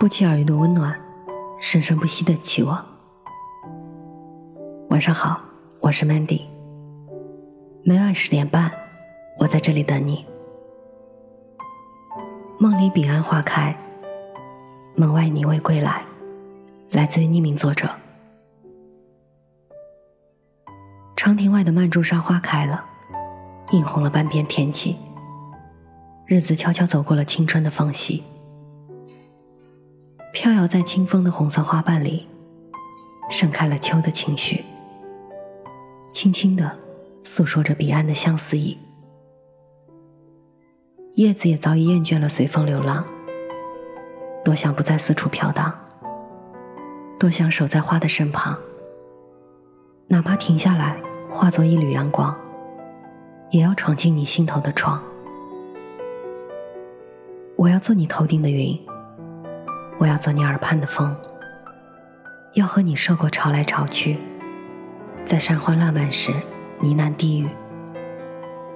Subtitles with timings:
[0.00, 0.98] 不期而遇的温暖，
[1.60, 2.82] 生生不息的期望。
[4.88, 5.42] 晚上好，
[5.78, 6.40] 我是 Mandy。
[7.84, 8.72] 每晚十点半，
[9.36, 10.24] 我在这里等你。
[12.58, 13.76] 梦里彼岸花开，
[14.96, 16.02] 门外你未归来。
[16.92, 17.86] 来自于匿名作者。
[21.14, 22.82] 长亭外的曼珠沙花开了，
[23.72, 24.96] 映红了半边天际。
[26.24, 28.22] 日子悄悄走过了青春的缝隙。
[30.60, 32.26] 飘在清风的红色花瓣里，
[33.30, 34.62] 盛开了秋的情绪，
[36.12, 36.78] 轻轻的
[37.24, 38.76] 诉说着彼岸的相思意。
[41.14, 43.02] 叶子也早已厌倦了随风流浪，
[44.44, 45.74] 多想不再四处飘荡，
[47.18, 48.54] 多想守在花的身旁，
[50.08, 51.00] 哪怕停下来
[51.30, 52.38] 化作一缕阳光，
[53.48, 55.02] 也要闯进你心头的窗。
[57.56, 58.78] 我要做你头顶的云。
[60.00, 61.14] 我要做你耳畔的风，
[62.54, 64.16] 要和你涉过潮来潮去，
[65.26, 66.32] 在山花烂漫时
[66.80, 67.46] 呢喃低语，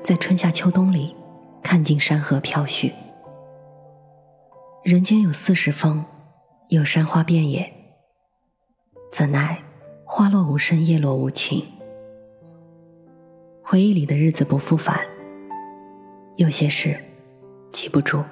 [0.00, 1.16] 在春夏秋冬里
[1.60, 2.92] 看尽山河飘絮。
[4.84, 6.04] 人间有四时风，
[6.68, 7.68] 有山花遍野，
[9.10, 9.60] 怎奈
[10.04, 11.64] 花落无声，叶落无情。
[13.60, 15.00] 回忆里的日子不复返，
[16.36, 16.96] 有些事
[17.72, 18.22] 记不住，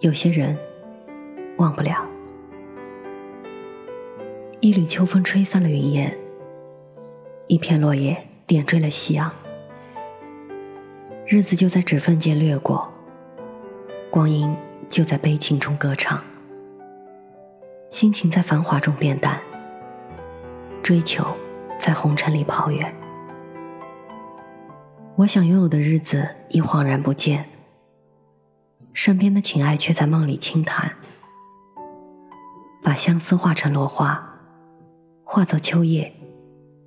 [0.00, 0.56] 有些人。
[1.58, 2.06] 忘不了，
[4.60, 6.16] 一缕秋风吹散了云烟，
[7.48, 9.28] 一片落叶点缀了夕阳。
[11.26, 12.88] 日子就在指缝间掠过，
[14.08, 14.54] 光阴
[14.88, 16.22] 就在悲情中歌唱，
[17.90, 19.40] 心情在繁华中变淡，
[20.80, 21.26] 追求
[21.76, 22.94] 在红尘里跑远。
[25.16, 27.46] 我想拥有的日子已恍然不见，
[28.92, 30.92] 身边的情爱却在梦里轻谈。
[32.88, 34.18] 把相思化成落花，
[35.22, 36.10] 化作秋叶，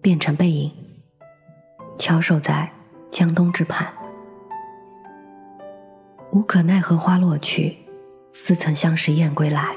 [0.02, 0.72] 变成背影，
[2.00, 2.72] 翘首在
[3.12, 3.88] 江东之畔。
[6.32, 7.78] 无可奈何花落去，
[8.34, 9.76] 似曾相识燕归来。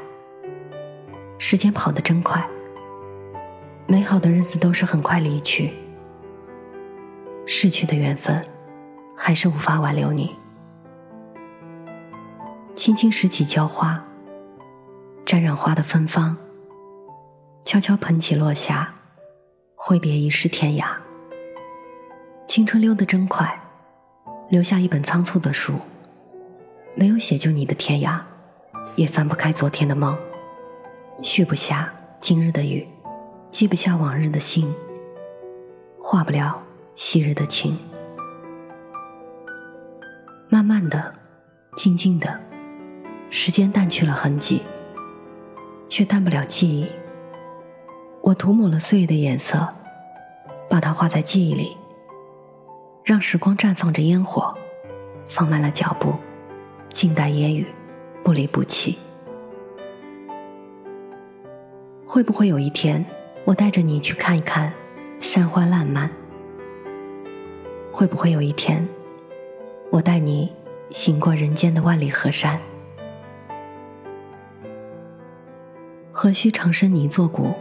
[1.37, 2.43] 时间跑得真快，
[3.87, 5.75] 美好的日子都是很快离去，
[7.45, 8.43] 逝去的缘分，
[9.15, 10.35] 还是无法挽留你。
[12.75, 14.03] 轻轻拾起娇花。
[15.27, 16.37] 沾染花的芬芳，
[17.65, 18.95] 悄悄捧起落下，
[19.75, 20.85] 挥别一世天涯。
[22.47, 23.59] 青春溜得真快，
[24.51, 25.81] 留下一本仓促的书，
[26.95, 28.21] 没有写就你的天涯，
[28.97, 30.15] 也翻不开昨天的梦，
[31.23, 32.87] 续不下今日的雨，
[33.51, 34.71] 记不下往日的心，
[36.03, 36.63] 化不了
[36.97, 37.79] 昔日的情。
[40.51, 41.15] 慢慢的，
[41.79, 42.39] 静静的，
[43.31, 44.61] 时间淡去了痕迹。
[45.95, 46.91] 却淡不了记忆。
[48.21, 49.73] 我涂抹了岁月的颜色，
[50.69, 51.77] 把它画在记忆里，
[53.05, 54.53] 让时光绽放着烟火，
[55.29, 56.17] 放慢了脚步，
[56.93, 57.69] 静待烟雨，
[58.25, 58.99] 不离不弃。
[62.05, 63.07] 会不会有一天，
[63.45, 64.73] 我带着你去看一看
[65.21, 66.11] 山花烂漫？
[67.93, 68.85] 会不会有一天，
[69.91, 70.53] 我带你
[70.91, 72.59] 行过人间的万里河山？
[76.25, 77.53] 何须长生泥作骨，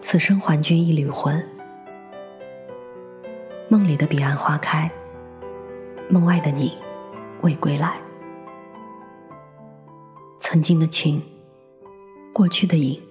[0.00, 1.44] 此生还君一缕魂。
[3.68, 4.88] 梦里的彼岸花开，
[6.08, 6.78] 梦外的你
[7.40, 7.98] 未归来。
[10.38, 11.20] 曾经的情，
[12.32, 13.02] 过去的影，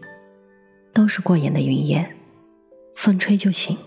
[0.94, 2.16] 都是过眼的云烟，
[2.96, 3.78] 风吹就醒。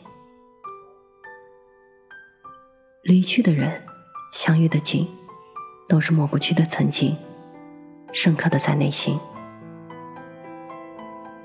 [3.04, 3.82] 离去的人，
[4.34, 5.08] 相遇的景，
[5.88, 7.16] 都是抹不去的曾经，
[8.12, 9.18] 深刻的在内心。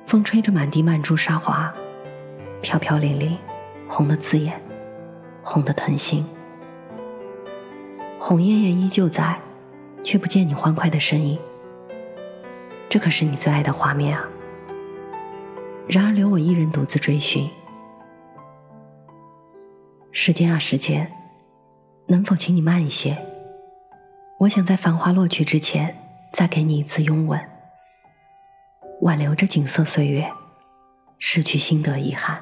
[0.06, 1.74] 风吹着满地曼珠沙华，
[2.62, 3.36] 飘飘零零，
[3.88, 4.62] 红的刺眼，
[5.42, 6.24] 红的疼心。
[8.20, 9.40] 红艳艳依旧在，
[10.04, 11.40] 却不见你欢快的身影。
[12.88, 14.28] 这可是你最爱的画面啊！
[15.88, 17.50] 然而留我一人独自追寻。
[20.12, 21.12] 时间啊时间，
[22.06, 23.18] 能否请你慢一些？
[24.40, 25.98] 我想在繁华落去之前，
[26.32, 27.40] 再给你一次拥吻。
[29.02, 30.32] 挽留着锦瑟岁月，
[31.20, 32.42] 失去心得遗憾。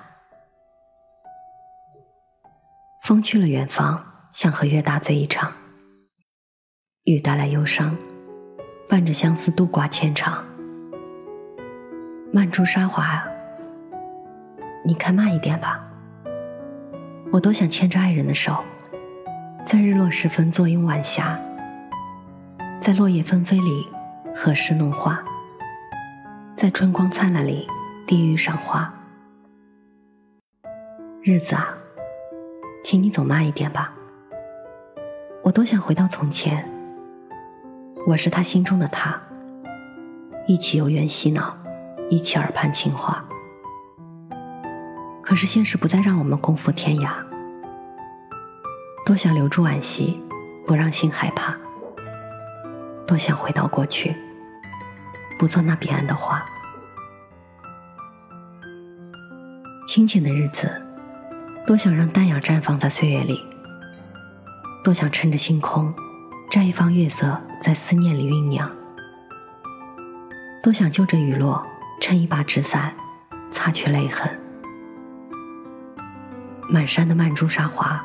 [3.04, 5.52] 风去了远方，想和月大醉一场。
[7.04, 7.98] 雨带来忧伤，
[8.88, 10.42] 伴着相思渡挂千场。
[12.32, 13.22] 曼珠沙华，
[14.86, 15.84] 你开慢一点吧。
[17.32, 18.64] 我多想牵着爱人的手，
[19.66, 21.38] 在日落时分坐拥晚霞，
[22.80, 23.88] 在落叶纷飞里
[24.34, 25.22] 和诗弄画。
[26.56, 27.68] 在春光灿烂里
[28.06, 28.92] 低语赏花。
[31.22, 31.76] 日子啊，
[32.84, 33.92] 请你走慢一点吧。
[35.44, 36.64] 我多想回到从前，
[38.06, 39.20] 我是他心中的他，
[40.46, 41.58] 一起游园嬉闹，
[42.08, 43.26] 一起耳畔情话。
[45.24, 47.10] 可是现实不再让我们共赴天涯，
[49.06, 50.22] 多想留住惋惜，
[50.68, 51.58] 不让心害怕。
[53.08, 54.16] 多想回到过去，
[55.38, 56.44] 不做那彼岸的花。
[59.88, 60.81] 清浅的日子，
[61.68, 63.39] 多想让淡雅绽放在岁月里。
[64.83, 65.94] 多想趁着星空，
[66.50, 68.69] 摘一方月色在思念里酝酿。
[70.62, 71.65] 多想就着雨落，
[72.01, 72.94] 撑一把纸伞，
[73.51, 74.30] 擦去泪痕。
[76.69, 78.03] 满山的曼珠沙华，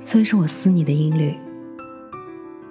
[0.00, 1.38] 虽是我思你的音律。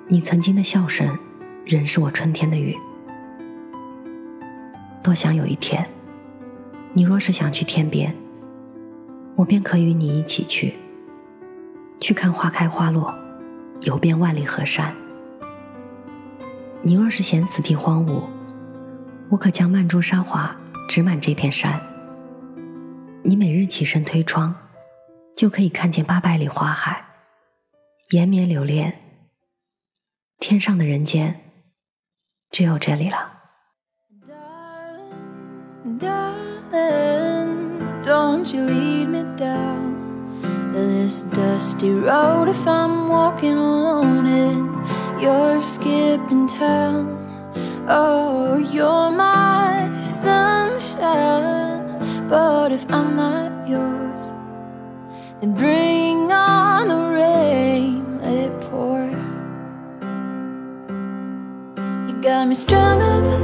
[0.08, 1.18] 你曾经的笑声，
[1.66, 2.78] 仍是我春天的雨。
[5.04, 5.86] 多想有一天，
[6.94, 8.16] 你若是想去天边，
[9.36, 10.74] 我便可与你一起去，
[12.00, 13.14] 去看花开花落，
[13.82, 14.96] 游遍万里河山。
[16.82, 18.24] 你若是嫌此地荒芜，
[19.30, 20.56] 我可将曼珠沙华
[20.88, 21.78] 植满这片山。
[23.24, 24.56] 你每日起身推窗，
[25.36, 27.06] 就可以看见八百里花海，
[28.12, 29.02] 延绵留恋。
[30.40, 31.42] 天上的人间，
[32.52, 33.43] 只有这里了。
[35.86, 36.72] Darling,
[38.04, 46.48] don't you lead me down this dusty road if I'm walking alone and you're skipping
[46.48, 47.20] town.
[47.90, 51.50] Oh, you're my sunshine,
[52.30, 54.32] but if I'm not yours,
[55.42, 59.04] then bring on the rain, let it pour.
[62.08, 63.42] You got me strung up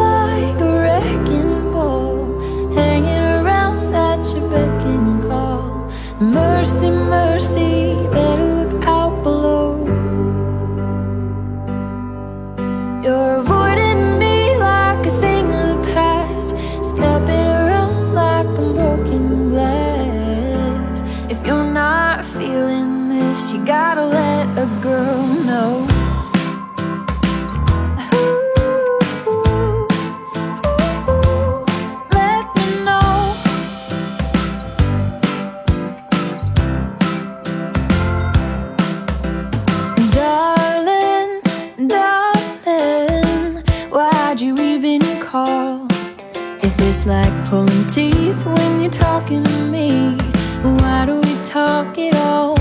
[46.78, 50.18] It's like pulling teeth when you're talking to me.
[50.62, 52.59] Why do we talk at all?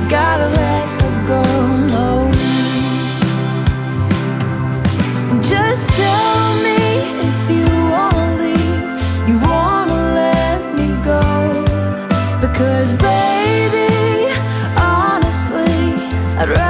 [0.00, 2.30] You gotta let the girl know.
[5.42, 6.78] Just tell me
[7.28, 11.22] if you wanna leave, you wanna let me go.
[12.40, 14.32] Because, baby,
[14.76, 15.74] honestly,
[16.38, 16.69] I'd rather